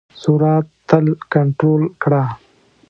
سرعت 0.21 0.65
تل 0.89 1.05
کنټرول 1.33 1.83
کړه. 2.03 2.23